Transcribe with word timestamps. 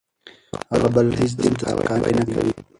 هغه 0.71 0.87
بل 0.95 1.07
هېڅ 1.19 1.31
دین 1.41 1.53
ته 1.59 1.65
سپکاوی 1.71 2.11
نه 2.17 2.23
کوي. 2.31 2.53